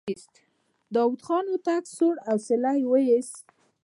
[0.95, 3.43] داوود خان هوتک سوړ اسويلی وايست.